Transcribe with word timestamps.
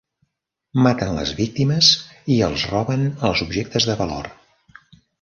Maten 0.85 1.11
les 1.17 1.33
víctimes 1.41 1.91
i 2.39 2.39
els 2.49 2.65
roben 2.75 3.07
els 3.31 3.47
objectes 3.49 3.91
de 3.93 4.01
valor. 4.05 4.35